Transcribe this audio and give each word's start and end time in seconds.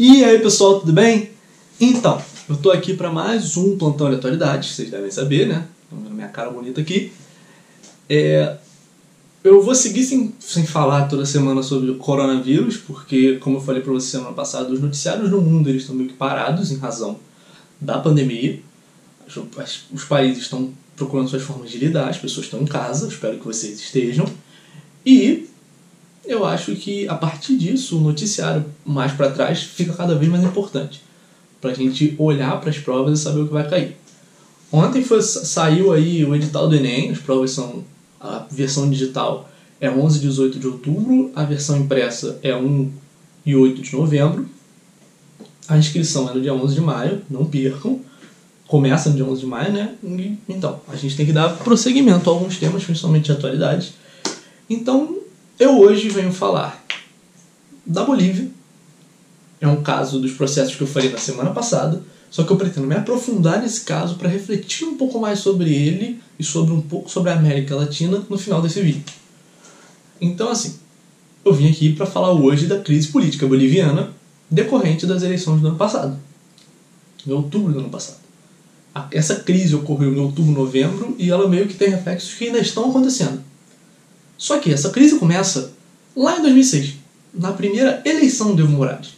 E 0.00 0.22
aí 0.22 0.38
pessoal, 0.38 0.78
tudo 0.78 0.92
bem? 0.92 1.30
Então, 1.80 2.22
eu 2.48 2.56
tô 2.56 2.70
aqui 2.70 2.94
para 2.94 3.10
mais 3.10 3.56
um 3.56 3.76
plantão 3.76 4.08
de 4.08 4.14
atualidade, 4.14 4.68
vocês 4.68 4.88
devem 4.92 5.10
saber, 5.10 5.48
né? 5.48 5.66
Estão 5.82 5.98
vendo 5.98 6.14
minha 6.14 6.28
cara 6.28 6.50
bonita 6.50 6.80
aqui. 6.80 7.12
É, 8.08 8.58
eu 9.42 9.60
vou 9.60 9.74
seguir 9.74 10.04
sem, 10.04 10.32
sem 10.38 10.64
falar 10.64 11.08
toda 11.08 11.26
semana 11.26 11.64
sobre 11.64 11.90
o 11.90 11.96
coronavírus, 11.96 12.76
porque, 12.76 13.38
como 13.38 13.56
eu 13.56 13.60
falei 13.60 13.82
para 13.82 13.92
vocês 13.92 14.12
semana 14.12 14.32
passada, 14.32 14.72
os 14.72 14.80
noticiários 14.80 15.32
no 15.32 15.40
mundo 15.40 15.68
eles 15.68 15.82
estão 15.82 15.96
meio 15.96 16.10
que 16.10 16.14
parados 16.14 16.70
em 16.70 16.76
razão 16.76 17.18
da 17.80 17.98
pandemia. 17.98 18.60
Os, 19.92 20.04
países 20.04 20.44
estão 20.44 20.72
procurando 20.94 21.28
suas 21.28 21.42
formas 21.42 21.72
de 21.72 21.78
lidar, 21.78 22.08
as 22.08 22.18
pessoas 22.18 22.46
estão 22.46 22.60
em 22.60 22.66
casa, 22.66 23.08
espero 23.08 23.36
que 23.36 23.44
vocês 23.44 23.80
estejam. 23.80 24.26
E 25.04 25.37
acho 26.48 26.74
que 26.76 27.08
a 27.08 27.14
partir 27.14 27.56
disso 27.56 27.98
o 27.98 28.00
noticiário 28.00 28.64
mais 28.84 29.12
para 29.12 29.30
trás 29.30 29.62
fica 29.62 29.92
cada 29.92 30.14
vez 30.14 30.30
mais 30.30 30.44
importante 30.44 31.02
para 31.60 31.70
a 31.70 31.74
gente 31.74 32.14
olhar 32.18 32.60
para 32.60 32.70
as 32.70 32.78
provas 32.78 33.18
e 33.18 33.22
saber 33.22 33.40
o 33.40 33.46
que 33.46 33.52
vai 33.52 33.68
cair. 33.68 33.96
Ontem 34.70 35.02
foi, 35.02 35.22
saiu 35.22 35.92
aí 35.92 36.24
o 36.24 36.34
edital 36.34 36.68
do 36.68 36.76
Enem, 36.76 37.10
as 37.10 37.18
provas 37.18 37.50
são 37.50 37.84
a 38.20 38.44
versão 38.50 38.88
digital 38.90 39.48
é 39.80 39.90
11 39.90 40.18
e 40.18 40.20
18 40.22 40.58
de 40.58 40.66
outubro, 40.66 41.30
a 41.34 41.44
versão 41.44 41.78
impressa 41.78 42.38
é 42.42 42.54
1 42.54 42.90
e 43.46 43.54
8 43.54 43.80
de 43.80 43.92
novembro. 43.94 44.48
A 45.68 45.78
inscrição 45.78 46.28
é 46.28 46.34
no 46.34 46.40
dia 46.40 46.52
11 46.52 46.74
de 46.74 46.80
maio, 46.80 47.22
não 47.30 47.44
percam. 47.44 48.00
Começa 48.66 49.08
no 49.08 49.16
dia 49.16 49.24
11 49.24 49.40
de 49.40 49.46
maio, 49.46 49.72
né? 49.72 49.94
Então, 50.48 50.80
a 50.88 50.96
gente 50.96 51.16
tem 51.16 51.24
que 51.24 51.32
dar 51.32 51.56
prosseguimento 51.58 52.28
a 52.28 52.32
alguns 52.32 52.58
temas, 52.58 52.84
principalmente 52.84 53.26
de 53.26 53.32
atualidade. 53.32 53.94
Então, 54.68 55.17
eu 55.58 55.78
hoje 55.78 56.08
venho 56.08 56.32
falar 56.32 56.84
da 57.84 58.04
Bolívia. 58.04 58.48
É 59.60 59.66
um 59.66 59.82
caso 59.82 60.20
dos 60.20 60.32
processos 60.32 60.76
que 60.76 60.82
eu 60.82 60.86
falei 60.86 61.10
na 61.10 61.18
semana 61.18 61.50
passada, 61.50 62.02
só 62.30 62.44
que 62.44 62.52
eu 62.52 62.56
pretendo 62.56 62.86
me 62.86 62.94
aprofundar 62.94 63.60
nesse 63.60 63.80
caso 63.80 64.14
para 64.14 64.28
refletir 64.28 64.86
um 64.86 64.96
pouco 64.96 65.18
mais 65.18 65.40
sobre 65.40 65.74
ele 65.74 66.20
e 66.38 66.44
sobre 66.44 66.72
um 66.72 66.80
pouco 66.80 67.10
sobre 67.10 67.30
a 67.30 67.34
América 67.34 67.74
Latina 67.74 68.22
no 68.28 68.38
final 68.38 68.62
desse 68.62 68.80
vídeo. 68.80 69.02
Então, 70.20 70.48
assim, 70.48 70.76
eu 71.44 71.52
vim 71.52 71.68
aqui 71.68 71.92
para 71.92 72.06
falar 72.06 72.32
hoje 72.32 72.66
da 72.66 72.78
crise 72.78 73.08
política 73.08 73.46
boliviana 73.46 74.10
decorrente 74.50 75.06
das 75.06 75.22
eleições 75.22 75.60
do 75.60 75.68
ano 75.68 75.76
passado, 75.76 76.18
em 77.26 77.32
outubro 77.32 77.72
do 77.72 77.80
ano 77.80 77.90
passado. 77.90 78.18
Essa 79.10 79.36
crise 79.36 79.74
ocorreu 79.74 80.12
em 80.12 80.18
outubro, 80.18 80.52
novembro 80.52 81.14
e 81.18 81.30
ela 81.30 81.48
meio 81.48 81.66
que 81.66 81.74
tem 81.74 81.90
reflexos 81.90 82.34
que 82.34 82.46
ainda 82.46 82.58
estão 82.58 82.90
acontecendo. 82.90 83.42
Só 84.38 84.58
que 84.60 84.72
essa 84.72 84.90
crise 84.90 85.18
começa 85.18 85.72
lá 86.16 86.38
em 86.38 86.42
2006, 86.42 86.94
na 87.34 87.52
primeira 87.52 88.00
eleição 88.04 88.54
do 88.54 88.62
Evo 88.62 88.72
Morales. 88.72 89.10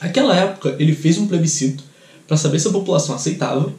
Naquela 0.00 0.34
época, 0.34 0.76
ele 0.78 0.94
fez 0.94 1.18
um 1.18 1.26
plebiscito 1.26 1.82
para 2.26 2.36
saber 2.36 2.60
se 2.60 2.68
a 2.68 2.72
população 2.72 3.14
aceitava 3.14 3.74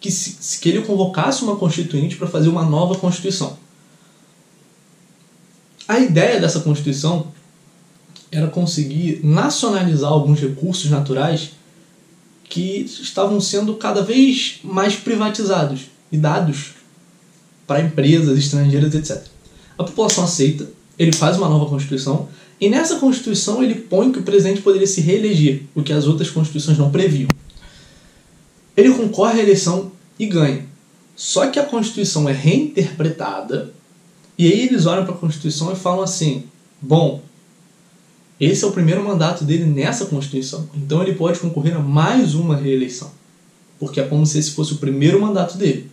que, 0.00 0.10
se, 0.10 0.60
que 0.60 0.68
ele 0.68 0.82
convocasse 0.82 1.42
uma 1.42 1.56
constituinte 1.56 2.16
para 2.16 2.28
fazer 2.28 2.48
uma 2.48 2.64
nova 2.64 2.94
constituição. 2.94 3.58
A 5.88 5.98
ideia 5.98 6.40
dessa 6.40 6.60
constituição 6.60 7.32
era 8.30 8.46
conseguir 8.48 9.20
nacionalizar 9.24 10.10
alguns 10.10 10.40
recursos 10.40 10.90
naturais 10.90 11.52
que 12.44 12.80
estavam 12.80 13.40
sendo 13.40 13.74
cada 13.74 14.02
vez 14.02 14.60
mais 14.62 14.94
privatizados 14.94 15.86
e 16.12 16.16
dados 16.16 16.74
para 17.66 17.80
empresas 17.80 18.38
estrangeiras, 18.38 18.94
etc. 18.94 19.33
A 19.76 19.84
população 19.84 20.24
aceita, 20.24 20.68
ele 20.98 21.12
faz 21.12 21.36
uma 21.36 21.48
nova 21.48 21.66
Constituição, 21.66 22.28
e 22.60 22.68
nessa 22.68 22.96
Constituição 22.96 23.62
ele 23.62 23.74
põe 23.74 24.12
que 24.12 24.20
o 24.20 24.22
presidente 24.22 24.62
poderia 24.62 24.86
se 24.86 25.00
reeleger, 25.00 25.62
o 25.74 25.82
que 25.82 25.92
as 25.92 26.06
outras 26.06 26.30
Constituições 26.30 26.78
não 26.78 26.90
previam. 26.90 27.28
Ele 28.76 28.90
concorre 28.94 29.40
à 29.40 29.42
eleição 29.42 29.92
e 30.18 30.26
ganha. 30.26 30.64
Só 31.16 31.48
que 31.48 31.58
a 31.58 31.64
Constituição 31.64 32.28
é 32.28 32.32
reinterpretada, 32.32 33.72
e 34.36 34.46
aí 34.46 34.62
eles 34.62 34.86
olham 34.86 35.04
para 35.04 35.14
a 35.14 35.18
Constituição 35.18 35.72
e 35.72 35.76
falam 35.76 36.02
assim: 36.02 36.44
bom, 36.80 37.22
esse 38.40 38.64
é 38.64 38.66
o 38.66 38.72
primeiro 38.72 39.04
mandato 39.04 39.44
dele 39.44 39.64
nessa 39.64 40.06
Constituição, 40.06 40.68
então 40.74 41.02
ele 41.02 41.14
pode 41.14 41.38
concorrer 41.38 41.76
a 41.76 41.80
mais 41.80 42.34
uma 42.34 42.56
reeleição, 42.56 43.12
porque 43.78 44.00
é 44.00 44.04
como 44.04 44.26
se 44.26 44.38
esse 44.38 44.50
fosse 44.52 44.74
o 44.74 44.78
primeiro 44.78 45.20
mandato 45.20 45.56
dele. 45.56 45.90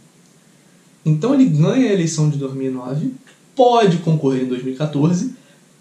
Então 1.05 1.33
ele 1.33 1.45
ganha 1.45 1.89
a 1.89 1.93
eleição 1.93 2.29
de 2.29 2.37
2009 2.37 3.11
pode 3.55 3.97
concorrer 3.97 4.43
em 4.43 4.47
2014, 4.47 5.33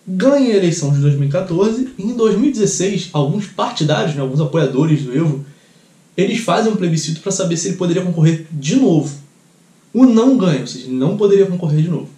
ganha 0.06 0.54
a 0.54 0.56
eleição 0.56 0.92
de 0.92 1.00
2014 1.00 1.91
e 1.98 2.03
em 2.03 2.14
2016 2.14 3.10
alguns 3.12 3.47
partidários, 3.47 4.14
né, 4.14 4.20
alguns 4.20 4.41
apoiadores 4.41 5.03
do 5.03 5.16
Evo, 5.16 5.44
eles 6.16 6.41
fazem 6.41 6.72
um 6.72 6.76
plebiscito 6.76 7.20
para 7.20 7.32
saber 7.32 7.56
se 7.56 7.69
ele 7.69 7.76
poderia 7.76 8.03
concorrer 8.03 8.47
de 8.50 8.76
novo. 8.76 9.14
O 9.92 10.04
não 10.06 10.36
ganha, 10.36 10.60
ou 10.60 10.66
seja, 10.66 10.86
ele 10.86 10.97
não 10.97 11.16
poderia 11.16 11.47
concorrer 11.47 11.82
de 11.82 11.88
novo. 11.88 12.09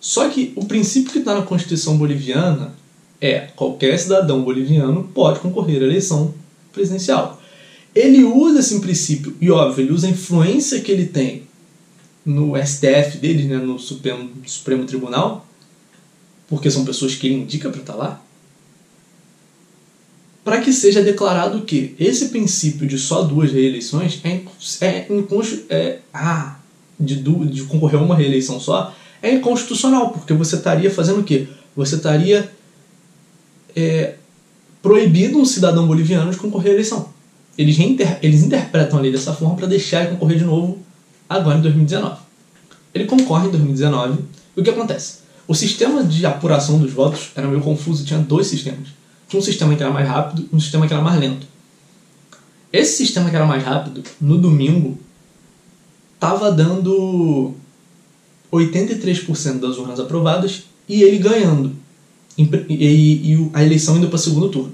Só 0.00 0.28
que 0.28 0.52
o 0.56 0.64
princípio 0.64 1.12
que 1.12 1.18
está 1.18 1.34
na 1.34 1.42
Constituição 1.42 1.96
boliviana 1.96 2.72
é 3.20 3.48
qualquer 3.54 3.98
cidadão 3.98 4.42
boliviano 4.42 5.10
pode 5.14 5.40
concorrer 5.40 5.82
à 5.82 5.84
eleição 5.84 6.34
presidencial. 6.72 7.40
Ele 7.94 8.22
usa 8.22 8.60
esse 8.60 8.78
princípio, 8.80 9.36
e 9.40 9.50
óbvio, 9.50 9.84
ele 9.84 9.92
usa 9.92 10.06
a 10.06 10.10
influência 10.10 10.80
que 10.80 10.90
ele 10.90 11.06
tem 11.06 11.42
no 12.24 12.54
STF 12.56 13.18
deles, 13.18 13.46
né, 13.46 13.56
no 13.56 13.78
Supremo, 13.78 14.30
Supremo 14.46 14.84
Tribunal, 14.84 15.46
porque 16.48 16.70
são 16.70 16.84
pessoas 16.84 17.14
que 17.14 17.26
ele 17.26 17.36
indica 17.36 17.70
para 17.70 17.80
estar 17.80 17.92
tá 17.92 17.98
lá, 17.98 18.22
para 20.44 20.60
que 20.60 20.72
seja 20.72 21.02
declarado 21.02 21.62
que 21.62 21.94
esse 21.98 22.28
princípio 22.28 22.86
de 22.86 22.98
só 22.98 23.22
duas 23.22 23.52
reeleições 23.52 24.20
é, 24.24 24.42
é, 24.80 25.06
é 25.68 25.98
ah, 26.12 26.56
de, 26.98 27.16
de 27.16 27.62
concorrer 27.64 28.00
a 28.00 28.02
uma 28.02 28.16
reeleição 28.16 28.58
só 28.58 28.94
é 29.22 29.34
inconstitucional, 29.34 30.10
porque 30.10 30.32
você 30.32 30.56
estaria 30.56 30.90
fazendo 30.90 31.20
o 31.20 31.24
quê? 31.24 31.46
Você 31.76 31.96
estaria 31.96 32.50
é, 33.76 34.14
proibindo 34.82 35.38
um 35.38 35.44
cidadão 35.44 35.86
boliviano 35.86 36.30
de 36.30 36.38
concorrer 36.38 36.70
à 36.70 36.74
eleição. 36.74 37.10
Eles, 37.56 37.76
reinter, 37.76 38.18
eles 38.22 38.42
interpretam 38.42 38.98
a 38.98 39.02
lei 39.02 39.12
dessa 39.12 39.34
forma 39.34 39.56
para 39.56 39.66
deixar 39.66 40.02
ele 40.02 40.12
concorrer 40.12 40.38
de 40.38 40.44
novo 40.44 40.78
agora 41.30 41.58
em 41.58 41.62
2019. 41.62 42.16
Ele 42.92 43.04
concorre 43.04 43.46
em 43.46 43.50
2019 43.52 44.18
e 44.56 44.60
o 44.60 44.64
que 44.64 44.70
acontece? 44.70 45.20
O 45.46 45.54
sistema 45.54 46.02
de 46.02 46.26
apuração 46.26 46.78
dos 46.78 46.92
votos 46.92 47.30
era 47.36 47.46
meio 47.46 47.60
confuso, 47.60 48.04
tinha 48.04 48.18
dois 48.18 48.48
sistemas. 48.48 48.88
Tinha 49.28 49.38
um 49.38 49.44
sistema 49.44 49.76
que 49.76 49.82
era 49.82 49.92
mais 49.92 50.08
rápido 50.08 50.48
e 50.52 50.56
um 50.56 50.58
sistema 50.58 50.88
que 50.88 50.92
era 50.92 51.02
mais 51.02 51.18
lento. 51.18 51.46
Esse 52.72 52.96
sistema 52.96 53.30
que 53.30 53.36
era 53.36 53.46
mais 53.46 53.62
rápido, 53.62 54.02
no 54.20 54.38
domingo, 54.38 54.98
estava 56.14 56.50
dando 56.50 57.54
83% 58.52 59.60
das 59.60 59.76
urnas 59.76 60.00
aprovadas 60.00 60.64
e 60.88 61.02
ele 61.02 61.18
ganhando. 61.18 61.72
E, 62.36 62.42
e, 62.68 63.32
e 63.34 63.50
a 63.52 63.62
eleição 63.62 63.96
indo 63.96 64.08
para 64.08 64.16
o 64.16 64.18
segundo 64.18 64.48
turno. 64.48 64.72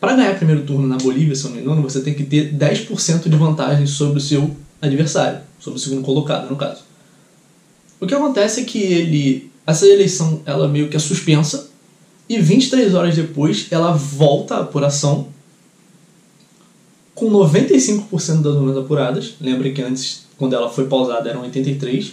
Para 0.00 0.16
ganhar 0.16 0.36
primeiro 0.36 0.62
turno 0.62 0.86
na 0.86 0.96
Bolívia, 0.96 1.34
se 1.34 1.44
eu 1.44 1.50
não 1.50 1.56
me 1.56 1.62
engano, 1.62 1.82
você 1.82 2.00
tem 2.00 2.14
que 2.14 2.24
ter 2.24 2.52
10% 2.52 3.28
de 3.28 3.36
vantagem 3.36 3.86
sobre 3.86 4.18
o 4.18 4.20
seu 4.20 4.54
adversário, 4.84 5.40
sobre 5.58 5.78
o 5.78 5.82
segundo 5.82 6.02
colocado, 6.02 6.50
no 6.50 6.56
caso. 6.56 6.82
O 8.00 8.06
que 8.06 8.14
acontece 8.14 8.60
é 8.60 8.64
que 8.64 8.78
ele. 8.78 9.50
Essa 9.66 9.86
eleição 9.86 10.42
ela 10.44 10.68
meio 10.68 10.88
que 10.88 10.96
é 10.96 11.00
suspensa 11.00 11.70
e 12.28 12.38
23 12.38 12.94
horas 12.94 13.14
depois 13.14 13.66
ela 13.70 13.92
volta 13.92 14.56
à 14.56 14.60
apuração 14.60 15.28
com 17.14 17.30
95% 17.30 18.42
das 18.42 18.54
urnas 18.54 18.76
apuradas. 18.76 19.34
Lembrem 19.40 19.72
que 19.72 19.80
antes, 19.80 20.26
quando 20.36 20.54
ela 20.54 20.68
foi 20.68 20.86
pausada, 20.86 21.30
eram 21.30 21.48
83%. 21.48 22.12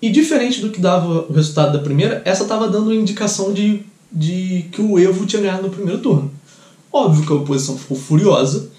E 0.00 0.10
diferente 0.10 0.60
do 0.60 0.70
que 0.70 0.80
dava 0.80 1.26
o 1.28 1.32
resultado 1.32 1.72
da 1.72 1.82
primeira, 1.82 2.22
essa 2.24 2.42
estava 2.42 2.68
dando 2.68 2.94
indicação 2.94 3.52
de, 3.52 3.82
de 4.12 4.66
que 4.70 4.80
o 4.80 4.98
Evo 4.98 5.26
tinha 5.26 5.42
ganhado 5.42 5.62
no 5.62 5.70
primeiro 5.70 6.00
turno. 6.00 6.30
Óbvio 6.92 7.26
que 7.26 7.32
a 7.32 7.36
oposição 7.36 7.76
ficou 7.76 7.96
furiosa. 7.96 8.70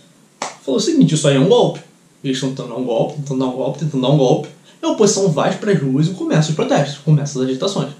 Falou 0.64 0.78
o 0.78 0.84
seguinte: 0.84 1.16
isso 1.16 1.28
aí 1.28 1.36
é 1.36 1.40
um 1.40 1.50
golpe. 1.50 1.82
Eles 2.24 2.38
estão 2.38 2.50
tentando 2.50 2.70
dar 2.70 2.76
um 2.76 2.84
golpe, 2.84 3.16
tentando 3.18 3.40
dar 3.40 3.48
um 3.48 3.56
golpe, 3.56 3.80
tentando 3.80 4.02
dar 4.02 4.10
um 4.10 4.18
golpe. 4.18 4.50
E 4.82 4.86
a 4.86 4.90
oposição 4.90 5.30
vai 5.30 5.58
para 5.58 5.72
as 5.72 5.82
ruas 5.82 6.08
e 6.08 6.12
começa 6.12 6.50
os 6.50 6.56
protestos, 6.56 6.98
começa 7.00 7.40
as 7.40 7.46
agitações. 7.46 7.94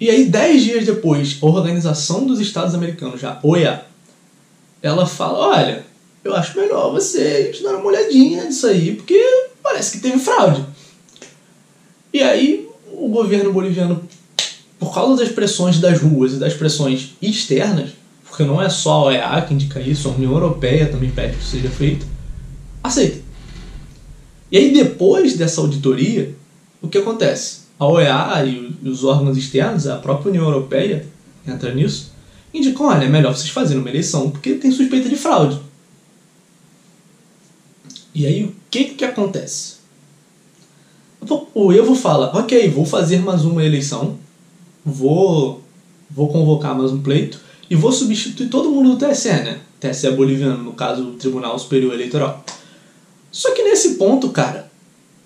E 0.00 0.10
aí, 0.10 0.24
dez 0.24 0.62
dias 0.62 0.84
depois, 0.84 1.38
a 1.40 1.46
Organização 1.46 2.26
dos 2.26 2.40
Estados 2.40 2.74
Americanos, 2.74 3.22
a 3.22 3.38
OEA, 3.42 3.84
ela 4.82 5.06
fala: 5.06 5.38
olha, 5.38 5.86
eu 6.24 6.34
acho 6.34 6.58
melhor 6.58 6.92
vocês 6.92 7.62
darem 7.62 7.78
uma 7.78 7.86
olhadinha 7.86 8.44
nisso 8.44 8.66
aí, 8.66 8.96
porque 8.96 9.22
parece 9.62 9.92
que 9.92 10.02
teve 10.02 10.18
fraude. 10.18 10.64
E 12.12 12.20
aí, 12.20 12.68
o 12.92 13.08
governo 13.08 13.52
boliviano, 13.52 14.02
por 14.78 14.92
causa 14.92 15.22
das 15.22 15.32
pressões 15.32 15.78
das 15.78 16.00
ruas 16.00 16.32
e 16.32 16.36
das 16.36 16.54
pressões 16.54 17.10
externas, 17.22 17.90
porque 18.32 18.44
não 18.44 18.62
é 18.62 18.70
só 18.70 18.92
a 18.92 19.04
OEA 19.04 19.42
que 19.42 19.52
indica 19.52 19.78
isso, 19.78 20.08
a 20.08 20.12
União 20.12 20.32
Europeia 20.32 20.88
também 20.88 21.10
pede 21.10 21.36
que 21.36 21.44
seja 21.44 21.68
feito, 21.68 22.06
aceita. 22.82 23.20
E 24.50 24.56
aí, 24.56 24.72
depois 24.72 25.36
dessa 25.36 25.60
auditoria, 25.60 26.34
o 26.80 26.88
que 26.88 26.96
acontece? 26.96 27.64
A 27.78 27.86
OEA 27.86 28.42
e 28.46 28.88
os 28.88 29.04
órgãos 29.04 29.36
externos, 29.36 29.86
a 29.86 29.98
própria 29.98 30.30
União 30.30 30.46
Europeia 30.46 31.06
entra 31.46 31.74
nisso, 31.74 32.10
indicam: 32.54 32.86
olha, 32.86 33.04
é 33.04 33.08
melhor 33.08 33.36
vocês 33.36 33.50
fazerem 33.50 33.82
uma 33.82 33.90
eleição 33.90 34.30
porque 34.30 34.54
tem 34.54 34.72
suspeita 34.72 35.10
de 35.10 35.16
fraude. 35.16 35.60
E 38.14 38.24
aí 38.24 38.44
o 38.44 38.54
que 38.70 38.84
que 38.94 39.04
acontece? 39.04 39.74
O 41.54 41.70
Evo 41.70 41.94
fala: 41.94 42.34
ok, 42.34 42.70
vou 42.70 42.86
fazer 42.86 43.18
mais 43.18 43.44
uma 43.44 43.62
eleição, 43.62 44.16
vou, 44.82 45.62
vou 46.10 46.28
convocar 46.28 46.74
mais 46.74 46.92
um 46.92 47.02
pleito 47.02 47.51
e 47.72 47.74
vou 47.74 47.90
substituir 47.90 48.50
todo 48.50 48.68
mundo 48.68 48.94
do 48.94 48.98
TSE, 48.98 49.30
né? 49.30 49.58
TSE 49.80 50.10
boliviano, 50.10 50.62
no 50.62 50.74
caso, 50.74 51.04
o 51.04 51.12
Tribunal 51.14 51.58
Superior 51.58 51.94
Eleitoral. 51.94 52.44
Só 53.30 53.54
que 53.54 53.62
nesse 53.62 53.94
ponto, 53.94 54.28
cara, 54.28 54.70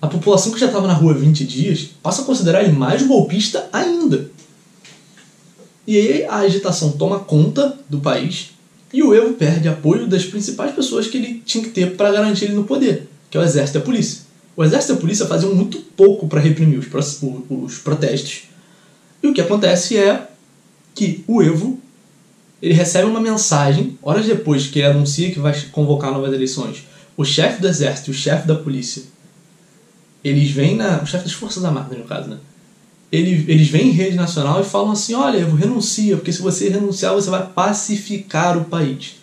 a 0.01 0.07
população 0.07 0.53
que 0.53 0.61
já 0.61 0.67
estava 0.67 0.87
na 0.87 0.93
rua 0.93 1.13
20 1.13 1.45
dias 1.45 1.91
passa 2.01 2.23
a 2.23 2.25
considerar 2.25 2.63
ele 2.63 2.71
mais 2.71 3.03
golpista 3.03 3.69
ainda. 3.73 4.31
E 5.89 5.97
aí 5.97 6.25
a 6.25 6.37
agitação 6.37 6.93
toma 6.93 7.19
conta 7.19 7.77
do 7.91 7.99
país 7.99 8.51
e 8.93 9.03
o 9.03 9.13
Evo 9.13 9.35
perde 9.35 9.67
apoio 9.67 10.07
das 10.07 10.25
principais 10.25 10.73
pessoas 10.73 11.09
que 11.09 11.17
ele 11.17 11.43
tinha 11.45 11.65
que 11.65 11.71
ter 11.71 11.97
para 11.97 12.13
garantir 12.13 12.45
ele 12.45 12.55
no 12.55 12.63
poder, 12.63 13.09
que 13.29 13.37
é 13.37 13.41
o 13.41 13.43
exército 13.43 13.79
e 13.79 13.81
a 13.81 13.85
polícia. 13.85 14.21
O 14.57 14.63
exército 14.63 14.93
e 14.93 14.97
a 14.97 15.01
polícia 15.01 15.27
faziam 15.27 15.53
muito 15.53 15.79
pouco 15.97 16.29
para 16.29 16.41
reprimir 16.41 16.79
os, 16.79 16.87
os 17.51 17.79
protestos. 17.79 18.45
E 19.21 19.27
o 19.27 19.35
que 19.35 19.41
acontece 19.41 19.97
é 19.99 20.29
que 20.95 21.25
o 21.27 21.43
Evo 21.43 21.85
ele 22.67 22.75
recebe 22.75 23.07
uma 23.07 23.21
mensagem, 23.21 23.97
horas 24.03 24.27
depois 24.27 24.67
que 24.67 24.81
ele 24.81 24.89
anuncia 24.89 25.31
que 25.31 25.39
vai 25.39 25.57
convocar 25.71 26.11
novas 26.11 26.33
eleições. 26.33 26.83
O 27.17 27.25
chefe 27.25 27.63
do 27.63 27.69
exército 27.69 28.11
e 28.11 28.13
o 28.13 28.15
chefe 28.15 28.45
da 28.45 28.57
polícia, 28.57 29.05
eles 30.25 30.51
vêm 30.51 30.75
na. 30.75 31.01
O 31.01 31.07
chefe 31.07 31.23
das 31.23 31.33
Forças 31.33 31.65
Armadas, 31.65 31.97
no 31.97 32.03
caso, 32.03 32.29
né? 32.29 32.39
Eles, 33.13 33.49
eles 33.49 33.69
vêm 33.69 33.91
em 33.91 33.93
rede 33.93 34.17
nacional 34.17 34.61
e 34.61 34.65
falam 34.65 34.91
assim: 34.91 35.15
olha, 35.15 35.39
Evo, 35.39 35.55
renuncia, 35.55 36.17
porque 36.17 36.33
se 36.33 36.43
você 36.43 36.69
renunciar, 36.69 37.15
você 37.15 37.31
vai 37.31 37.47
pacificar 37.47 38.59
o 38.59 38.65
país. 38.65 39.15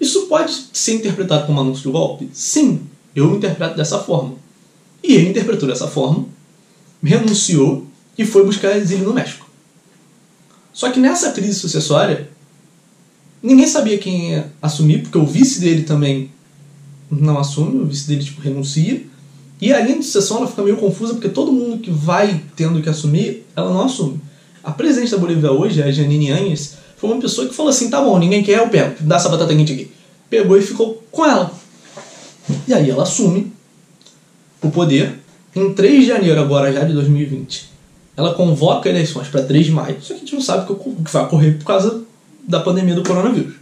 Isso 0.00 0.26
pode 0.26 0.52
ser 0.72 0.94
interpretado 0.94 1.46
como 1.46 1.60
anúncio 1.60 1.84
de 1.84 1.92
golpe? 1.92 2.28
Sim, 2.32 2.88
eu 3.14 3.36
interpreto 3.36 3.76
dessa 3.76 4.00
forma. 4.00 4.34
E 5.00 5.14
ele 5.14 5.28
interpretou 5.28 5.68
dessa 5.68 5.86
forma, 5.86 6.26
renunciou 7.00 7.86
e 8.18 8.24
foi 8.24 8.44
buscar 8.44 8.76
exílio 8.76 9.04
no 9.04 9.14
México. 9.14 9.48
Só 10.80 10.90
que 10.90 10.98
nessa 10.98 11.32
crise 11.32 11.52
sucessória, 11.52 12.30
ninguém 13.42 13.66
sabia 13.66 13.98
quem 13.98 14.30
ia 14.30 14.50
assumir, 14.62 15.02
porque 15.02 15.18
o 15.18 15.26
vice 15.26 15.60
dele 15.60 15.82
também 15.82 16.30
não 17.10 17.38
assume, 17.38 17.82
o 17.82 17.84
vice 17.84 18.08
dele 18.08 18.24
tipo, 18.24 18.40
renuncia. 18.40 19.02
E 19.60 19.74
a 19.74 19.80
linha 19.82 19.98
de 19.98 20.06
sucessão 20.06 20.38
ela 20.38 20.46
fica 20.46 20.62
meio 20.62 20.78
confusa, 20.78 21.12
porque 21.12 21.28
todo 21.28 21.52
mundo 21.52 21.82
que 21.82 21.90
vai 21.90 22.42
tendo 22.56 22.80
que 22.80 22.88
assumir, 22.88 23.44
ela 23.54 23.70
não 23.70 23.82
assume. 23.82 24.22
A 24.64 24.70
presidente 24.70 25.10
da 25.10 25.18
Bolívia 25.18 25.52
hoje, 25.52 25.82
a 25.82 25.90
Janine 25.90 26.30
Anhes, 26.30 26.78
foi 26.96 27.10
uma 27.10 27.20
pessoa 27.20 27.46
que 27.46 27.54
falou 27.54 27.68
assim: 27.68 27.90
tá 27.90 28.00
bom, 28.00 28.18
ninguém 28.18 28.42
quer, 28.42 28.60
eu 28.60 28.68
pego, 28.70 28.94
dá 29.00 29.16
essa 29.16 29.28
batata 29.28 29.54
quente 29.54 29.74
aqui. 29.74 29.90
Pegou 30.30 30.56
e 30.56 30.62
ficou 30.62 31.04
com 31.10 31.26
ela. 31.26 31.52
E 32.66 32.72
aí 32.72 32.88
ela 32.88 33.02
assume 33.02 33.52
o 34.62 34.70
poder 34.70 35.20
em 35.54 35.74
3 35.74 36.00
de 36.00 36.06
janeiro 36.06 36.40
agora 36.40 36.72
já 36.72 36.84
de 36.84 36.94
2020 36.94 37.68
ela 38.16 38.34
convoca 38.34 38.88
eleições 38.88 39.28
para 39.28 39.42
3 39.42 39.66
de 39.66 39.72
maio, 39.72 39.96
só 40.00 40.08
que 40.08 40.14
a 40.14 40.18
gente 40.18 40.34
não 40.34 40.42
sabe 40.42 40.70
o 40.70 40.76
que 40.76 41.12
vai 41.12 41.22
ocorrer 41.24 41.58
por 41.58 41.64
causa 41.64 42.02
da 42.46 42.60
pandemia 42.60 42.94
do 42.94 43.02
coronavírus. 43.02 43.54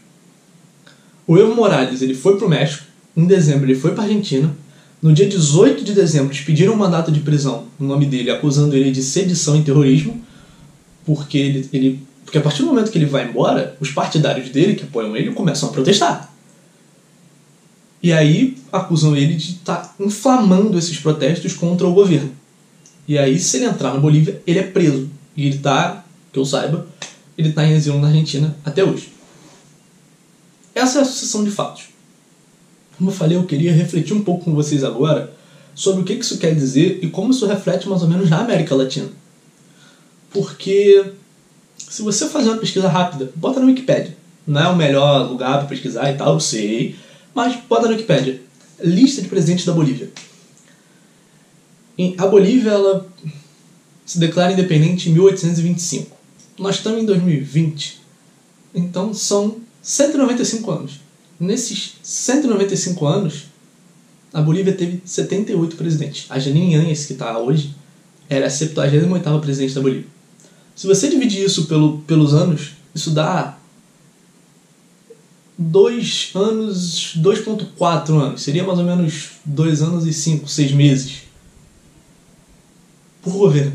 O 1.26 1.36
Evo 1.36 1.54
Morales 1.54 2.02
ele 2.02 2.14
foi 2.14 2.36
para 2.36 2.46
o 2.46 2.48
México, 2.48 2.84
em 3.16 3.26
dezembro 3.26 3.66
ele 3.66 3.74
foi 3.74 3.92
para 3.92 4.04
a 4.04 4.06
Argentina, 4.06 4.54
no 5.00 5.12
dia 5.12 5.28
18 5.28 5.84
de 5.84 5.94
dezembro 5.94 6.32
eles 6.32 6.44
pediram 6.44 6.74
um 6.74 6.76
mandato 6.76 7.12
de 7.12 7.20
prisão 7.20 7.66
no 7.78 7.86
nome 7.86 8.06
dele, 8.06 8.30
acusando 8.30 8.74
ele 8.74 8.90
de 8.90 9.02
sedição 9.02 9.56
e 9.56 9.62
terrorismo, 9.62 10.20
porque 11.04 11.38
ele, 11.38 11.68
ele 11.72 12.08
porque 12.24 12.36
a 12.36 12.42
partir 12.42 12.60
do 12.62 12.68
momento 12.68 12.90
que 12.90 12.98
ele 12.98 13.06
vai 13.06 13.26
embora, 13.26 13.74
os 13.80 13.90
partidários 13.90 14.50
dele 14.50 14.74
que 14.74 14.84
apoiam 14.84 15.16
ele 15.16 15.32
começam 15.32 15.68
a 15.68 15.72
protestar. 15.72 16.30
E 18.02 18.12
aí 18.12 18.58
acusam 18.70 19.16
ele 19.16 19.34
de 19.34 19.52
estar 19.52 19.76
tá 19.76 19.94
inflamando 19.98 20.78
esses 20.78 20.98
protestos 20.98 21.54
contra 21.54 21.86
o 21.86 21.94
governo. 21.94 22.30
E 23.08 23.16
aí, 23.16 23.40
se 23.40 23.56
ele 23.56 23.64
entrar 23.64 23.94
na 23.94 23.98
Bolívia, 23.98 24.42
ele 24.46 24.58
é 24.58 24.62
preso. 24.62 25.08
E 25.34 25.46
ele 25.46 25.58
tá, 25.58 26.04
que 26.30 26.38
eu 26.38 26.44
saiba, 26.44 26.86
ele 27.38 27.52
tá 27.52 27.64
em 27.64 27.72
exílio 27.72 27.98
na 27.98 28.08
Argentina 28.08 28.54
até 28.62 28.84
hoje. 28.84 29.10
Essa 30.74 30.98
é 30.98 31.02
a 31.02 31.04
sucessão 31.06 31.42
de 31.42 31.50
fatos. 31.50 31.84
Como 32.98 33.10
eu 33.10 33.14
falei, 33.14 33.38
eu 33.38 33.44
queria 33.44 33.72
refletir 33.72 34.12
um 34.12 34.22
pouco 34.22 34.44
com 34.44 34.54
vocês 34.54 34.84
agora 34.84 35.32
sobre 35.74 36.02
o 36.02 36.04
que 36.04 36.12
isso 36.12 36.38
quer 36.38 36.54
dizer 36.54 36.98
e 37.02 37.08
como 37.08 37.30
isso 37.30 37.46
reflete 37.46 37.88
mais 37.88 38.02
ou 38.02 38.08
menos 38.08 38.28
na 38.28 38.40
América 38.40 38.74
Latina. 38.74 39.08
Porque 40.30 41.12
se 41.78 42.02
você 42.02 42.28
fazer 42.28 42.50
uma 42.50 42.58
pesquisa 42.58 42.88
rápida, 42.88 43.32
bota 43.34 43.60
na 43.60 43.66
Wikipedia. 43.66 44.16
Não 44.46 44.60
é 44.60 44.68
o 44.68 44.76
melhor 44.76 45.30
lugar 45.30 45.58
para 45.58 45.68
pesquisar 45.68 46.10
e 46.10 46.16
tal, 46.16 46.34
eu 46.34 46.40
sei, 46.40 46.96
mas 47.34 47.56
bota 47.68 47.86
na 47.86 47.92
Wikipedia. 47.92 48.42
Lista 48.82 49.22
de 49.22 49.28
presidentes 49.28 49.64
da 49.64 49.72
Bolívia. 49.72 50.10
A 52.16 52.26
Bolívia 52.28 52.70
ela 52.70 53.08
se 54.06 54.20
declara 54.20 54.52
independente 54.52 55.08
em 55.08 55.12
1825. 55.12 56.16
Nós 56.56 56.76
estamos 56.76 57.02
em 57.02 57.04
2020, 57.04 58.00
então 58.72 59.12
são 59.12 59.56
195 59.82 60.70
anos. 60.70 61.00
Nesses 61.40 61.94
195 62.02 63.06
anos, 63.06 63.44
a 64.32 64.40
Bolívia 64.40 64.72
teve 64.72 65.02
78 65.04 65.76
presidentes. 65.76 66.26
A 66.28 66.38
Janine 66.38 66.76
Áñez, 66.76 67.04
que 67.04 67.14
está 67.14 67.36
hoje, 67.36 67.74
era 68.28 68.46
a 68.46 68.50
78 68.50 69.40
presidente 69.40 69.74
da 69.74 69.80
Bolívia. 69.80 70.06
Se 70.76 70.86
você 70.86 71.08
dividir 71.08 71.44
isso 71.44 71.66
pelo, 71.66 71.98
pelos 72.02 72.32
anos, 72.32 72.72
isso 72.94 73.10
dá 73.10 73.58
2 75.56 76.30
anos, 76.34 77.14
2.4 77.18 78.20
anos. 78.20 78.42
Seria 78.42 78.62
mais 78.64 78.78
ou 78.78 78.84
menos 78.84 79.30
2 79.44 79.82
anos 79.82 80.06
e 80.06 80.12
5, 80.12 80.48
6 80.48 80.72
meses 80.72 81.27
por 83.22 83.32
governo, 83.32 83.72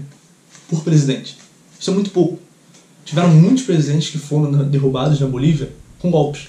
por 0.69 0.83
presidente. 0.83 1.37
Isso 1.79 1.91
é 1.91 1.93
muito 1.93 2.11
pouco. 2.11 2.39
Tiveram 3.05 3.29
muitos 3.29 3.63
presidentes 3.63 4.09
que 4.09 4.17
foram 4.17 4.51
derrubados 4.69 5.19
na 5.19 5.27
Bolívia 5.27 5.71
com 5.99 6.09
golpes. 6.09 6.47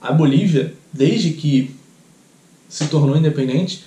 A 0.00 0.12
Bolívia, 0.12 0.74
desde 0.92 1.30
que 1.30 1.74
se 2.68 2.86
tornou 2.88 3.16
independente, 3.16 3.84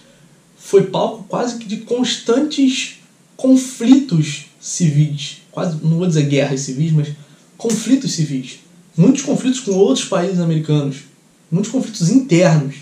foi 0.57 0.83
palco 0.87 1.25
quase 1.27 1.57
que 1.57 1.67
de 1.67 1.77
constantes 1.77 2.99
conflitos 3.35 4.45
civis. 4.59 5.41
Quase, 5.51 5.77
não 5.83 5.97
vou 5.97 6.07
dizer 6.07 6.23
guerras 6.23 6.61
civis, 6.61 6.91
mas 6.91 7.09
conflitos 7.55 8.13
civis. 8.13 8.59
Muitos 8.97 9.21
conflitos 9.21 9.59
com 9.59 9.71
outros 9.73 10.05
países 10.05 10.39
americanos. 10.39 11.03
Muitos 11.51 11.71
conflitos 11.71 12.09
internos. 12.09 12.77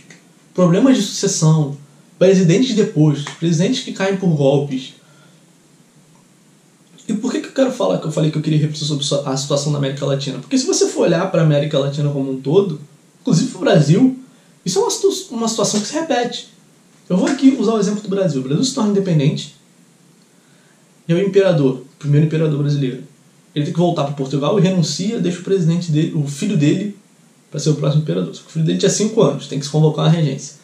Problemas 0.54 0.96
de 0.96 1.04
sucessão. 1.04 1.77
Presidentes 2.18 2.74
depostos. 2.74 3.25
Presidentes 3.36 3.84
que 3.84 3.92
caem 3.92 4.15
por 4.15 4.30
golpes 4.30 4.94
e 7.08 7.13
por 7.13 7.32
que, 7.32 7.39
que 7.39 7.39
eu 7.39 7.42
quero 7.55 7.71
falar 7.71 7.97
que 8.00 8.05
eu 8.05 8.12
falei 8.12 8.29
que 8.29 8.38
eu 8.38 8.41
queria 8.41 8.59
refletir 8.59 8.85
sobre 8.85 9.05
a 9.29 9.38
situação 9.38 9.71
da 9.71 9.77
América 9.77 10.05
Latina? 10.05 10.39
Porque 10.39 10.57
se 10.57 10.67
você 10.67 10.88
for 10.88 11.03
olhar 11.03 11.31
para 11.31 11.41
a 11.41 11.45
América 11.45 11.79
Latina 11.79 12.09
como 12.09 12.31
um 12.31 12.41
todo, 12.41 12.79
inclusive 13.21 13.50
para 13.50 13.57
o 13.57 13.62
Brasil, 13.62 14.19
isso 14.65 14.79
é 14.79 14.81
uma, 14.81 15.39
uma 15.39 15.47
situação 15.47 15.79
que 15.79 15.88
se 15.88 15.93
repete. 15.93 16.50
Eu 17.09 17.17
vou 17.17 17.27
aqui 17.27 17.55
usar 17.59 17.74
o 17.74 17.79
exemplo 17.79 18.01
do 18.01 18.09
Brasil. 18.09 18.41
O 18.41 18.43
Brasil 18.43 18.63
se 18.63 18.74
torna 18.74 18.91
independente 18.91 19.55
e 21.07 21.13
é 21.13 21.15
o 21.15 21.19
imperador, 21.19 21.77
o 21.77 21.85
primeiro 22.00 22.25
imperador 22.25 22.59
brasileiro. 22.59 23.03
Ele 23.53 23.65
tem 23.65 23.74
que 23.74 23.79
voltar 23.79 24.03
para 24.03 24.13
Portugal 24.13 24.59
e 24.59 24.62
renuncia, 24.62 25.19
deixa 25.19 25.39
o 25.39 25.43
presidente 25.43 25.91
dele, 25.91 26.13
o 26.15 26.27
filho 26.27 26.57
dele, 26.57 26.97
para 27.50 27.59
ser 27.59 27.69
o 27.69 27.75
próximo 27.75 28.01
imperador. 28.01 28.31
O 28.31 28.51
filho 28.51 28.65
dele 28.65 28.79
tinha 28.79 28.89
5 28.89 29.21
anos, 29.21 29.47
tem 29.47 29.59
que 29.59 29.65
se 29.65 29.71
convocar 29.71 30.05
uma 30.05 30.12
regência. 30.12 30.55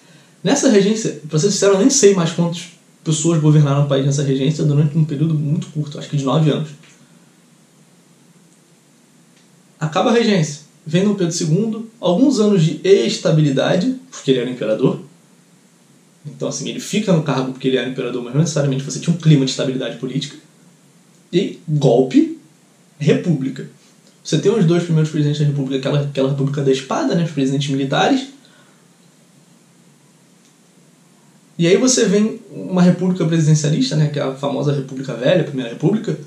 Nessa 0.44 0.70
regência, 0.70 1.22
para 1.30 1.40
ser 1.40 1.52
sincero, 1.52 1.74
eu 1.74 1.80
nem 1.80 1.90
sei 1.90 2.14
mais 2.16 2.32
quantos 2.32 2.70
pessoas 3.04 3.42
governaram 3.42 3.86
o 3.86 3.88
país 3.88 4.06
nessa 4.06 4.24
regência 4.24 4.64
durante 4.64 4.98
um 4.98 5.06
período 5.06 5.34
muito 5.34 5.68
curto, 5.68 5.98
acho 5.98 6.10
que 6.10 6.18
de 6.18 6.24
nove 6.24 6.52
anos. 6.52 6.70
Acaba 9.80 10.12
a 10.12 10.14
regência. 10.14 10.62
Vem 10.86 11.04
no 11.04 11.16
Pedro 11.16 11.36
II, 11.36 11.86
alguns 12.00 12.40
anos 12.40 12.64
de 12.64 12.80
estabilidade, 12.84 13.96
porque 14.10 14.32
ele 14.32 14.40
era 14.40 14.50
imperador. 14.50 15.00
Então, 16.26 16.48
assim, 16.48 16.70
ele 16.70 16.80
fica 16.80 17.12
no 17.14 17.24
cargo 17.24 17.52
porque 17.52 17.68
ele 17.68 17.78
era 17.78 17.90
imperador, 17.90 18.24
mas 18.24 18.34
não 18.34 18.42
necessariamente 18.42 18.84
você 18.84 19.00
tinha 19.00 19.16
um 19.16 19.20
clima 19.20 19.44
de 19.46 19.52
estabilidade 19.52 19.98
política. 19.98 20.38
E 21.34 21.60
golpe, 21.68 22.38
república. 23.00 23.70
Você 24.24 24.38
tem 24.38 24.52
os 24.52 24.66
dois 24.66 24.84
primeiros 24.84 25.10
presidentes 25.10 25.42
da 25.42 25.48
república, 25.48 25.78
aquela, 25.78 26.06
aquela 26.06 26.30
república 26.30 26.62
da 26.62 26.72
espada, 26.72 27.16
né, 27.16 27.24
os 27.24 27.32
presidentes 27.32 27.70
militares, 27.70 28.28
E 31.62 31.68
aí 31.68 31.78
você 31.78 32.06
vem 32.06 32.40
uma 32.52 32.82
república 32.82 33.24
presidencialista, 33.24 33.96
né, 33.96 34.08
que 34.08 34.18
é 34.18 34.24
a 34.24 34.34
famosa 34.34 34.74
República 34.74 35.14
Velha, 35.14 35.44
Primeira 35.44 35.70
República, 35.70 36.18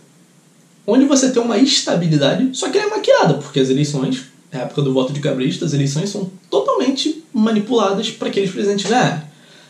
onde 0.87 1.07
você 1.07 1.29
tem 1.29 1.43
uma 1.43 1.59
estabilidade, 1.59 2.51
só 2.53 2.71
que 2.71 2.79
é 2.79 2.89
maquiada, 2.89 3.35
porque 3.35 3.59
as 3.59 3.69
eleições, 3.69 4.27
na 4.53 4.61
época 4.61 4.81
do 4.81 4.95
voto 4.95 5.13
de 5.13 5.19
cabrista, 5.19 5.65
as 5.65 5.73
eleições 5.73 6.11
são 6.11 6.31
totalmente 6.49 7.25
manipuladas 7.33 8.13
para 8.13 8.29
aqueles 8.29 8.53
presidentes 8.53 8.89
ganharem. 8.89 9.23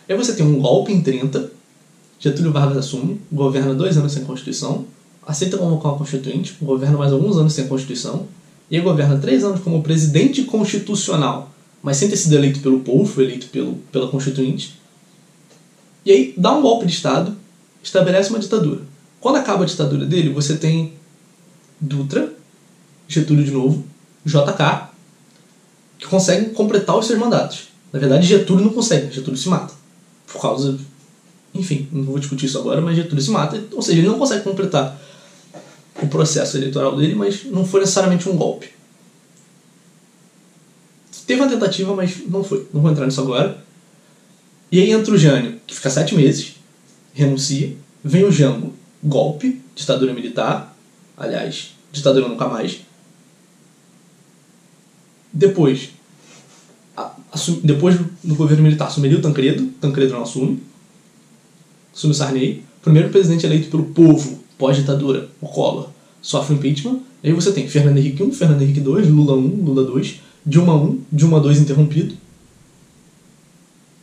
Aí 0.07 0.15
você 0.15 0.35
tem 0.35 0.45
um 0.45 0.61
golpe 0.61 0.93
em 0.93 1.01
30, 1.01 1.51
Getúlio 2.21 2.53
Vargas 2.53 2.77
assume, 2.77 3.19
governa 3.33 3.75
dois 3.75 3.97
anos 3.97 4.13
sem 4.13 4.23
Constituição, 4.23 4.85
aceita 5.27 5.57
convocar 5.57 5.93
uma 5.93 5.99
Constituinte, 5.99 6.59
governa 6.61 6.99
mais 6.99 7.11
alguns 7.11 7.39
anos 7.39 7.55
sem 7.55 7.67
Constituição, 7.67 8.27
e 8.71 8.79
governa 8.81 9.17
três 9.17 9.43
anos 9.43 9.63
como 9.63 9.83
presidente 9.83 10.43
constitucional, 10.43 11.55
mas 11.83 11.97
sem 11.97 12.11
ter 12.11 12.19
sido 12.19 12.35
eleito 12.35 12.61
pelo 12.61 12.81
povo, 12.81 13.23
eleito 13.23 13.47
pelo, 13.47 13.77
pela 13.91 14.09
Constituinte. 14.09 14.84
E 16.05 16.13
aí 16.13 16.35
dá 16.37 16.53
um 16.53 16.63
golpe 16.63 16.87
de 16.87 16.93
Estado, 16.93 17.35
estabelece 17.83 18.31
uma 18.31 18.39
ditadura. 18.39 18.83
Quando 19.21 19.37
acaba 19.37 19.65
a 19.65 19.67
ditadura 19.67 20.05
dele, 20.05 20.29
você 20.29 20.57
tem 20.57 20.93
Dutra, 21.81 22.33
Getúlio 23.09 23.45
de 23.45 23.51
novo, 23.51 23.85
JK, 24.25 24.89
que 25.99 26.07
conseguem 26.07 26.51
completar 26.51 26.97
os 26.97 27.07
seus 27.07 27.19
mandatos. 27.19 27.69
Na 27.93 27.99
verdade, 27.99 28.27
Getúlio 28.27 28.65
não 28.65 28.73
consegue, 28.73 29.13
Getúlio 29.13 29.39
se 29.39 29.49
mata. 29.49 29.73
Por 30.27 30.41
causa. 30.41 30.79
Enfim, 31.55 31.89
não 31.93 32.05
vou 32.05 32.19
discutir 32.19 32.47
isso 32.47 32.59
agora, 32.59 32.81
mas 32.81 32.97
Getúlio 32.97 33.23
se 33.23 33.31
mata, 33.31 33.63
ou 33.73 33.81
seja, 33.81 33.99
ele 33.99 34.09
não 34.09 34.19
consegue 34.19 34.43
completar 34.43 35.01
o 36.03 36.09
processo 36.09 36.57
eleitoral 36.57 36.97
dele, 36.97 37.15
mas 37.15 37.45
não 37.45 37.65
foi 37.65 37.81
necessariamente 37.81 38.29
um 38.29 38.37
golpe. 38.37 38.71
Teve 41.27 41.41
uma 41.41 41.49
tentativa, 41.49 41.95
mas 41.95 42.19
não 42.29 42.45
foi. 42.45 42.67
Não 42.73 42.83
vou 42.83 42.91
entrar 42.91 43.07
nisso 43.07 43.21
agora. 43.21 43.59
E 44.71 44.81
aí 44.81 44.91
entra 44.91 45.15
o 45.15 45.17
Jânio, 45.17 45.54
que 45.67 45.75
fica 45.75 45.91
sete 45.91 46.15
meses, 46.15 46.57
renuncia. 47.13 47.75
Vem 48.03 48.25
o 48.25 48.33
Jango, 48.33 48.75
golpe, 49.03 49.61
ditadura 49.75 50.13
militar. 50.13 50.77
Aliás, 51.17 51.75
ditadura 51.93 52.29
nunca 52.29 52.49
mais. 52.49 52.81
Depois, 55.33 55.91
depois 57.63 57.97
do 58.23 58.35
governo 58.35 58.63
militar, 58.63 58.89
assumiria 58.89 59.19
o 59.19 59.23
Tancredo. 59.23 59.67
Tancredo 59.81 60.13
não 60.13 60.23
assume. 60.23 60.63
Assume 61.95 62.15
Sarney. 62.15 62.65
Primeiro 62.83 63.09
presidente 63.09 63.47
eleito 63.47 63.71
pelo 63.71 63.85
povo, 63.87 64.45
pós-ditadura, 64.59 65.31
o 65.41 65.49
Collor, 65.49 65.89
sofre 66.21 66.55
impeachment. 66.55 67.01
Aí 67.23 67.33
você 67.33 67.51
tem 67.51 67.67
Fernando 67.67 67.97
Henrique 67.97 68.23
I, 68.23 68.31
Fernando 68.31 68.61
Henrique 68.61 68.81
II, 68.81 69.07
Lula 69.07 69.41
I, 69.41 69.63
Lula 69.63 69.99
II, 69.99 70.21
Dilma 70.45 70.75
I, 70.85 71.01
Dilma 71.11 71.39
II 71.39 71.59
interrompido. 71.59 72.15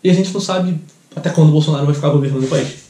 E 0.03 0.09
a 0.09 0.13
gente 0.13 0.33
não 0.33 0.41
sabe 0.41 0.79
até 1.15 1.29
quando 1.29 1.49
o 1.49 1.51
Bolsonaro 1.51 1.85
vai 1.85 1.95
ficar 1.95 2.09
governando 2.09 2.43
o 2.43 2.47
país. 2.47 2.81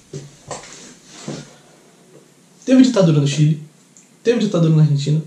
Teve 2.66 2.84
ditadura 2.84 3.20
no 3.20 3.28
Chile, 3.28 3.62
teve 4.24 4.40
ditadura 4.40 4.75
na 4.75 4.84
Argentina, 4.84 5.22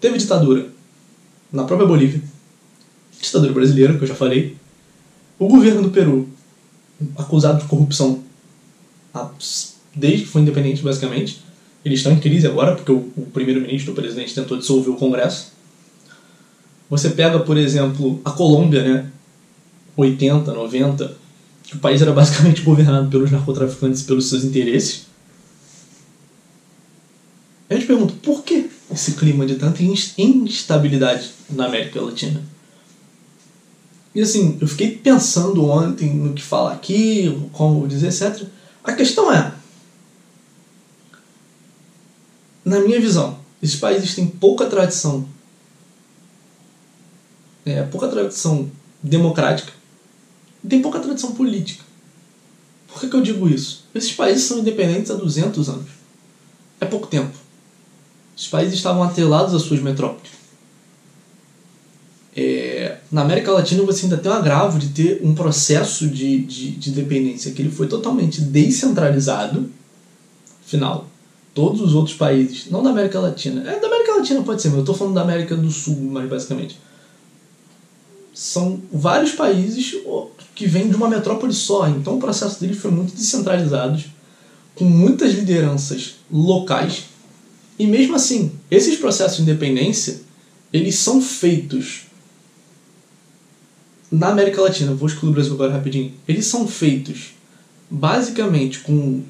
teve 0.00 0.18
ditadura 0.18 0.68
na 1.52 1.64
própria 1.64 1.86
Bolívia, 1.86 2.22
ditadura 3.20 3.52
brasileira, 3.52 3.96
que 3.96 4.04
eu 4.04 4.08
já 4.08 4.14
falei, 4.14 4.56
o 5.38 5.48
governo 5.48 5.82
do 5.82 5.90
Peru, 5.90 6.28
acusado 7.16 7.62
de 7.62 7.68
corrupção 7.68 8.22
desde 9.94 10.24
que 10.24 10.30
foi 10.30 10.42
independente, 10.42 10.82
basicamente. 10.82 11.42
Eles 11.84 12.00
estão 12.00 12.12
em 12.12 12.20
crise 12.20 12.46
agora, 12.46 12.76
porque 12.76 12.92
o, 12.92 13.26
primeiro-ministro, 13.32 13.92
o 13.92 13.94
presidente, 13.94 14.34
tentou 14.34 14.58
dissolver 14.58 14.92
o 14.92 14.96
Congresso. 14.96 15.52
Você 16.88 17.10
pega, 17.10 17.40
por 17.40 17.56
exemplo, 17.56 18.20
a 18.24 18.30
Colômbia, 18.30 18.82
né? 18.82 19.10
80, 19.96 20.52
90, 20.52 21.16
que 21.70 21.76
o 21.76 21.78
país 21.78 22.02
era 22.02 22.12
basicamente 22.12 22.62
governado 22.62 23.08
pelos 23.08 23.30
narcotraficantes 23.30 24.00
e 24.00 24.04
pelos 24.04 24.28
seus 24.28 24.42
interesses. 24.42 25.06
A 27.68 27.74
gente 27.74 27.86
pergunta, 27.86 28.12
por 28.20 28.42
que 28.42 28.68
esse 28.92 29.12
clima 29.12 29.46
de 29.46 29.54
tanta 29.54 29.80
instabilidade 30.18 31.30
na 31.48 31.66
América 31.66 32.00
Latina? 32.00 32.42
E 34.12 34.20
assim, 34.20 34.58
eu 34.60 34.66
fiquei 34.66 34.96
pensando 34.96 35.64
ontem 35.64 36.12
no 36.12 36.34
que 36.34 36.42
falar 36.42 36.72
aqui, 36.72 37.48
como 37.52 37.86
dizer, 37.86 38.08
etc. 38.08 38.48
A 38.82 38.92
questão 38.92 39.32
é, 39.32 39.54
na 42.64 42.80
minha 42.80 43.00
visão, 43.00 43.38
esses 43.62 43.76
países 43.76 44.16
têm 44.16 44.26
pouca 44.26 44.66
tradição, 44.66 45.24
é, 47.64 47.84
pouca 47.84 48.08
tradição 48.08 48.68
democrática 49.00 49.79
tem 50.68 50.82
pouca 50.82 51.00
tradição 51.00 51.32
política. 51.32 51.84
Por 52.88 53.00
que, 53.00 53.08
que 53.08 53.16
eu 53.16 53.22
digo 53.22 53.48
isso? 53.48 53.84
Esses 53.94 54.12
países 54.12 54.44
são 54.44 54.58
independentes 54.58 55.10
há 55.10 55.14
200 55.14 55.68
anos. 55.68 55.90
É 56.80 56.84
pouco 56.84 57.06
tempo. 57.06 57.32
Esses 58.36 58.48
países 58.48 58.74
estavam 58.74 59.02
atrelados 59.02 59.54
às 59.54 59.62
suas 59.62 59.80
metrópoles. 59.80 60.30
É, 62.34 62.98
na 63.10 63.22
América 63.22 63.52
Latina 63.52 63.82
você 63.82 64.04
ainda 64.04 64.16
tem 64.16 64.30
um 64.30 64.34
agravo 64.34 64.78
de 64.78 64.88
ter 64.88 65.20
um 65.22 65.34
processo 65.34 66.08
de, 66.08 66.38
de, 66.38 66.70
de 66.70 66.90
dependência 66.92 67.52
que 67.52 67.60
ele 67.60 67.70
foi 67.70 67.86
totalmente 67.86 68.40
descentralizado. 68.40 69.70
Final. 70.64 71.08
Todos 71.52 71.80
os 71.80 71.94
outros 71.94 72.16
países, 72.16 72.70
não 72.70 72.82
da 72.82 72.90
América 72.90 73.18
Latina, 73.18 73.68
é 73.68 73.80
da 73.80 73.88
América 73.88 74.14
Latina 74.14 74.42
pode 74.42 74.62
ser, 74.62 74.68
mas 74.68 74.76
eu 74.76 74.82
estou 74.82 74.94
falando 74.94 75.14
da 75.14 75.22
América 75.22 75.56
do 75.56 75.70
Sul, 75.70 75.96
mais 75.96 76.28
basicamente. 76.28 76.78
São 78.40 78.80
vários 78.90 79.32
países 79.32 79.94
que 80.54 80.66
vêm 80.66 80.88
de 80.88 80.96
uma 80.96 81.10
metrópole 81.10 81.52
só, 81.52 81.86
então 81.90 82.16
o 82.16 82.18
processo 82.18 82.58
deles 82.58 82.78
foi 82.78 82.90
muito 82.90 83.14
descentralizado, 83.14 84.02
com 84.74 84.86
muitas 84.86 85.34
lideranças 85.34 86.14
locais. 86.32 87.04
E 87.78 87.86
mesmo 87.86 88.16
assim, 88.16 88.50
esses 88.70 88.96
processos 88.96 89.36
de 89.36 89.42
independência, 89.42 90.22
eles 90.72 90.94
são 90.94 91.20
feitos 91.20 92.06
na 94.10 94.28
América 94.28 94.62
Latina, 94.62 94.94
vou 94.94 95.06
excluir 95.06 95.28
o 95.28 95.34
Brasil 95.34 95.52
agora 95.52 95.74
rapidinho, 95.74 96.14
eles 96.26 96.46
são 96.46 96.66
feitos 96.66 97.34
basicamente 97.90 98.78
com, 98.78 99.22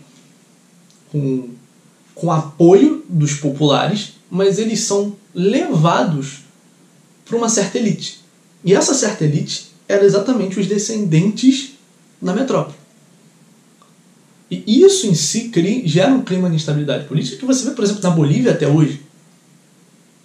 com, 1.11 1.49
com 2.15 2.31
apoio 2.31 3.05
dos 3.09 3.35
populares, 3.35 4.13
mas 4.31 4.61
eles 4.61 4.79
são 4.79 5.17
levados 5.35 6.45
para 7.25 7.37
uma 7.37 7.49
certa 7.49 7.77
elite. 7.77 8.20
E 8.65 8.75
essa 8.75 8.95
certa 8.95 9.25
elite 9.25 9.71
era 9.89 10.05
exatamente 10.05 10.61
os 10.61 10.67
descendentes 10.67 11.73
da 12.21 12.33
metrópole. 12.33 12.77
E 14.51 14.83
isso 14.83 15.07
em 15.07 15.15
si 15.15 15.49
cria, 15.49 15.87
gera 15.87 16.13
um 16.13 16.23
clima 16.23 16.51
de 16.51 16.57
instabilidade 16.57 17.07
política 17.07 17.37
que 17.37 17.45
você 17.45 17.65
vê, 17.65 17.71
por 17.71 17.85
exemplo, 17.85 18.03
na 18.03 18.11
Bolívia 18.11 18.53
até 18.53 18.67
hoje. 18.67 19.01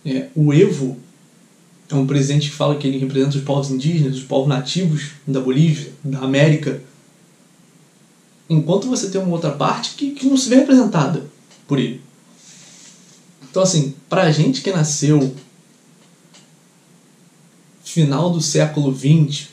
É, 0.04 0.28
o 0.36 0.52
Evo 0.52 0.98
é 1.90 1.96
um 1.96 2.08
presidente 2.08 2.50
que 2.50 2.56
fala 2.56 2.76
que 2.76 2.88
ele 2.88 2.98
representa 2.98 3.38
os 3.38 3.44
povos 3.44 3.70
indígenas, 3.70 4.18
os 4.18 4.24
povos 4.24 4.48
nativos 4.48 5.12
da 5.28 5.40
Bolívia, 5.40 5.92
da 6.04 6.20
América. 6.20 6.82
Enquanto 8.50 8.88
você 8.88 9.10
tem 9.10 9.22
uma 9.22 9.32
outra 9.32 9.52
parte 9.52 9.92
que, 9.92 10.12
que 10.12 10.26
não 10.26 10.38
se 10.38 10.50
vê 10.50 10.56
representada 10.56 11.24
por 11.68 11.80
ele. 11.80 12.02
Então, 13.50 13.62
assim, 13.62 13.94
pra 14.10 14.32
gente 14.32 14.62
que 14.62 14.72
nasceu 14.72 15.36
final 17.96 18.30
do 18.30 18.42
século 18.42 18.94
XX, 18.94 19.48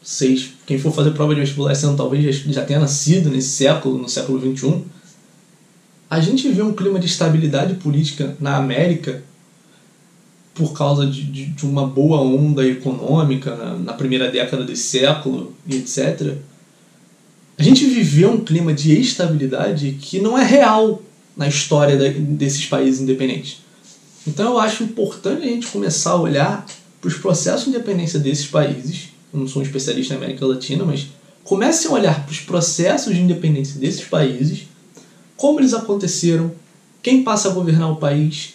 seis, 0.00 0.50
quem 0.64 0.78
for 0.78 0.92
fazer 0.92 1.10
prova 1.10 1.34
de 1.34 1.40
vestibular 1.40 1.72
esse 1.72 1.84
ano 1.84 1.96
talvez 1.96 2.36
já, 2.36 2.52
já 2.52 2.64
tenha 2.64 2.78
nascido 2.78 3.28
nesse 3.28 3.48
século, 3.48 3.98
no 3.98 4.08
século 4.08 4.40
XXI, 4.40 4.84
a 6.08 6.20
gente 6.20 6.48
vê 6.48 6.62
um 6.62 6.72
clima 6.72 7.00
de 7.00 7.06
estabilidade 7.06 7.74
política 7.74 8.36
na 8.38 8.56
América 8.56 9.24
por 10.54 10.72
causa 10.72 11.06
de, 11.06 11.24
de, 11.24 11.46
de 11.46 11.66
uma 11.66 11.88
boa 11.88 12.20
onda 12.20 12.64
econômica 12.64 13.56
na, 13.56 13.76
na, 13.76 13.92
primeira 13.92 14.30
década 14.30 14.64
desse 14.64 14.98
século 14.98 15.52
e 15.66 15.76
etc., 15.76 16.36
a 17.58 17.62
gente 17.64 17.84
viveu 17.84 18.30
um 18.30 18.44
clima 18.44 18.72
de 18.72 18.96
estabilidade 19.00 19.98
que 20.00 20.20
não 20.20 20.38
é 20.38 20.44
real 20.44 21.02
na 21.36 21.48
história 21.48 21.96
da, 21.96 22.08
desses 22.08 22.64
países 22.66 23.00
independentes. 23.00 23.58
Então 24.24 24.52
eu 24.52 24.60
acho 24.60 24.84
importante 24.84 25.42
a 25.42 25.48
gente 25.48 25.66
começar 25.66 26.12
a 26.12 26.20
olhar 26.20 26.64
para 27.00 27.08
os 27.08 27.14
processos 27.14 27.64
de 27.64 27.70
independência 27.70 28.18
desses 28.18 28.46
países. 28.46 29.08
Eu 29.32 29.40
não 29.40 29.48
sou 29.48 29.62
um 29.62 29.64
especialista 29.64 30.14
na 30.14 30.20
América 30.20 30.46
Latina, 30.46 30.84
mas 30.84 31.08
comecem 31.44 31.90
a 31.90 31.94
olhar 31.94 32.24
para 32.24 32.32
os 32.32 32.40
processos 32.40 33.14
de 33.14 33.20
independência 33.20 33.80
desses 33.80 34.04
países, 34.04 34.66
como 35.36 35.60
eles 35.60 35.74
aconteceram, 35.74 36.52
quem 37.02 37.22
passa 37.22 37.48
a 37.48 37.52
governar 37.52 37.90
o 37.90 37.96
país, 37.96 38.54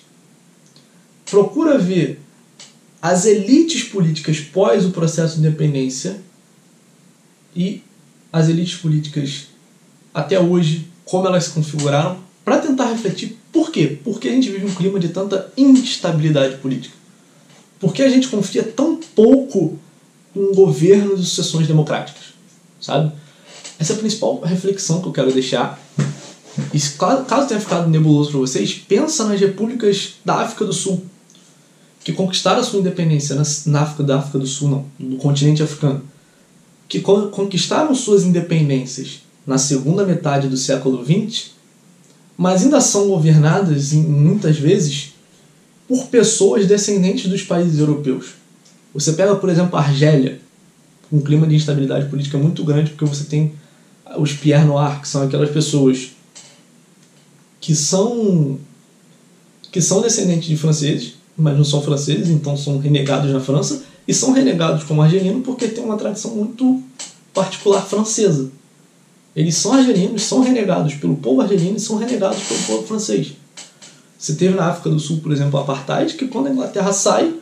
procura 1.26 1.78
ver 1.78 2.20
as 3.02 3.26
elites 3.26 3.84
políticas 3.84 4.40
pós 4.40 4.86
o 4.86 4.92
processo 4.92 5.36
de 5.36 5.48
independência 5.48 6.22
e 7.56 7.82
as 8.32 8.50
elites 8.50 8.76
políticas 8.76 9.48
até 10.14 10.40
hoje, 10.40 10.88
como 11.06 11.28
elas 11.28 11.46
se 11.46 11.50
configuraram, 11.52 12.20
para 12.44 12.60
tentar 12.60 12.92
refletir 12.92 13.38
por 13.52 13.72
quê? 13.72 14.00
Porque 14.04 14.28
a 14.28 14.32
gente 14.32 14.50
vive 14.50 14.66
um 14.66 14.74
clima 14.74 15.00
de 15.00 15.10
tanta 15.10 15.52
instabilidade 15.56 16.58
política. 16.58 17.03
Por 17.84 17.94
que 17.94 18.02
a 18.02 18.08
gente 18.08 18.30
confia 18.30 18.64
tão 18.64 18.96
pouco 19.14 19.78
um 20.34 20.56
governo 20.56 21.18
de 21.18 21.26
sucessões 21.26 21.68
democráticas? 21.68 22.28
Sabe? 22.80 23.12
Essa 23.78 23.92
é 23.92 23.96
a 23.98 24.00
principal 24.00 24.40
reflexão 24.40 25.02
que 25.02 25.10
eu 25.10 25.12
quero 25.12 25.34
deixar. 25.34 25.78
E 26.74 26.80
caso 26.80 27.46
tenha 27.46 27.60
ficado 27.60 27.90
nebuloso 27.90 28.32
para 28.32 28.40
vocês, 28.40 28.74
pensa 28.74 29.26
nas 29.26 29.38
repúblicas 29.38 30.14
da 30.24 30.36
África 30.36 30.64
do 30.64 30.72
Sul 30.72 31.04
que 32.06 32.14
conquistaram 32.14 32.62
a 32.62 32.64
sua 32.64 32.80
independência 32.80 33.36
na, 33.66 33.82
África 33.82 34.04
da 34.04 34.20
África 34.20 34.40
do 34.40 34.48
Sul, 34.48 34.70
não, 34.70 34.86
no 34.98 35.18
continente 35.18 35.62
africano, 35.62 36.04
que 36.88 37.02
conquistaram 37.02 37.94
suas 37.94 38.24
independências 38.24 39.24
na 39.46 39.58
segunda 39.58 40.06
metade 40.06 40.48
do 40.48 40.56
século 40.56 41.04
XX, 41.04 41.52
mas 42.38 42.64
ainda 42.64 42.80
são 42.80 43.10
governadas 43.10 43.92
em, 43.92 44.04
muitas 44.04 44.58
vezes 44.58 45.13
por 45.88 46.08
pessoas 46.08 46.66
descendentes 46.66 47.30
dos 47.30 47.44
países 47.44 47.80
europeus. 47.80 48.34
Você 48.94 49.14
pega, 49.14 49.36
por 49.36 49.50
exemplo, 49.50 49.78
a 49.78 49.82
Argélia, 49.82 50.40
um 51.12 51.20
clima 51.22 51.48
de 51.48 51.56
instabilidade 51.56 52.10
política 52.10 52.38
muito 52.38 52.64
grande, 52.64 52.92
porque 52.92 53.06
você 53.06 53.26
tem 53.26 53.54
os 54.18 54.34
Pierre 54.34 54.66
Noir, 54.66 55.02
que 55.02 55.08
são 55.08 55.24
aquelas 55.24 55.50
pessoas 55.50 56.12
que 57.60 57.76
são 57.76 58.60
que 59.72 59.82
são 59.82 60.02
descendentes 60.02 60.48
de 60.48 60.56
franceses, 60.56 61.16
mas 61.36 61.58
não 61.58 61.64
são 61.64 61.82
franceses, 61.82 62.30
então 62.30 62.56
são 62.56 62.78
renegados 62.78 63.32
na 63.32 63.40
França, 63.40 63.84
e 64.08 64.14
são 64.14 64.32
renegados 64.32 64.84
como 64.84 65.02
argelino 65.02 65.42
porque 65.42 65.68
tem 65.68 65.84
uma 65.84 65.98
tradição 65.98 66.36
muito 66.36 66.84
particular 67.34 67.82
francesa. 67.82 68.52
Eles 69.36 69.56
são 69.56 69.74
argelinos, 69.74 70.22
são 70.22 70.42
renegados 70.42 70.94
pelo 70.94 71.16
povo 71.16 71.42
argelino 71.42 71.78
e 71.78 71.80
são 71.80 71.98
renegados 71.98 72.44
pelo 72.44 72.60
povo 72.64 72.88
francês. 72.88 73.34
Você 74.24 74.36
teve 74.36 74.56
na 74.56 74.68
África 74.68 74.90
do 74.90 74.98
Sul, 75.02 75.20
por 75.22 75.34
exemplo, 75.34 75.60
o 75.60 75.62
apartheid, 75.62 76.14
que 76.14 76.30
quando 76.30 76.48
a 76.48 76.50
Inglaterra 76.50 76.94
sai, 76.94 77.36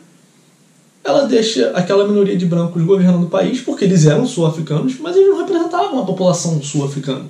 ela 1.04 1.28
deixa 1.28 1.70
aquela 1.76 2.08
minoria 2.08 2.36
de 2.36 2.44
brancos 2.44 2.82
governando 2.82 3.22
o 3.22 3.28
país, 3.28 3.60
porque 3.60 3.84
eles 3.84 4.04
eram 4.04 4.26
sul-africanos, 4.26 4.98
mas 4.98 5.14
eles 5.14 5.28
não 5.28 5.38
representavam 5.38 6.00
a 6.00 6.04
população 6.04 6.60
sul-africana. 6.60 7.26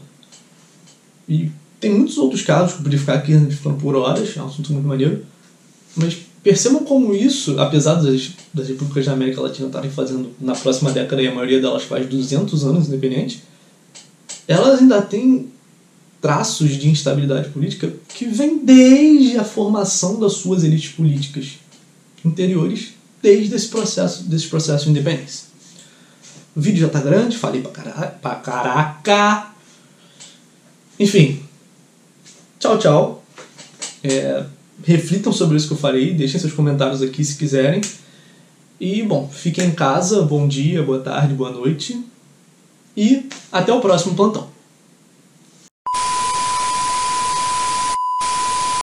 E 1.29 1.51
tem 1.79 1.93
muitos 1.93 2.17
outros 2.17 2.41
casos 2.41 2.81
que 2.81 2.95
eu 2.95 2.99
ficar 2.99 3.13
aqui 3.13 3.35
falando 3.51 3.79
por 3.79 3.95
horas, 3.95 4.35
é 4.35 4.41
um 4.41 4.47
assunto 4.47 4.73
muito 4.73 4.89
maneiro. 4.89 5.23
Mas 5.97 6.17
percebam 6.43 6.83
como 6.85 7.15
isso, 7.15 7.61
apesar 7.61 7.97
das, 7.97 8.31
das 8.55 8.69
repúblicas 8.69 9.05
da 9.05 9.13
América 9.13 9.43
Latina 9.43 9.67
estarem 9.67 9.91
fazendo 9.91 10.31
na 10.41 10.55
próxima 10.55 10.91
década, 10.93 11.21
e 11.21 11.29
a 11.29 11.35
maioria 11.35 11.61
delas 11.61 11.83
faz 11.83 12.07
200 12.07 12.65
anos 12.65 12.89
independente, 12.89 13.45
elas 14.49 14.81
ainda 14.81 15.03
têm 15.03 15.53
traços 16.23 16.71
de 16.77 16.89
instabilidade 16.89 17.49
política 17.49 17.93
que 18.15 18.27
vem 18.27 18.65
desde 18.65 19.37
a 19.37 19.45
formação 19.45 20.21
das 20.21 20.35
suas 20.35 20.63
elites 20.63 20.93
políticas 20.93 21.59
interiores 22.25 22.95
desde 23.21 23.55
esse 23.57 23.67
processo, 23.67 24.23
desse 24.25 24.47
processo 24.47 24.85
de 24.85 24.91
independência. 24.93 25.47
O 26.55 26.61
vídeo 26.61 26.81
já 26.81 26.87
está 26.87 27.01
grande, 27.01 27.37
falei 27.37 27.61
pra, 27.61 27.73
cara, 27.73 28.07
pra 28.23 28.35
caraca. 28.37 29.53
Enfim, 30.99 31.43
tchau, 32.61 32.79
tchau. 32.79 33.25
É, 34.05 34.45
reflitam 34.85 35.33
sobre 35.33 35.57
isso 35.57 35.67
que 35.67 35.73
eu 35.73 35.79
falei, 35.79 36.15
deixem 36.15 36.41
seus 36.41 36.53
comentários 36.53 37.03
aqui 37.03 37.25
se 37.25 37.37
quiserem. 37.37 37.81
E, 38.79 39.03
bom, 39.03 39.29
fiquem 39.29 39.67
em 39.67 39.73
casa, 39.73 40.23
bom 40.23 40.47
dia, 40.47 40.85
boa 40.85 41.01
tarde, 41.01 41.35
boa 41.35 41.51
noite. 41.51 42.01
E 42.97 43.29
até 43.51 43.73
o 43.73 43.81
próximo 43.81 44.15
plantão. 44.15 44.52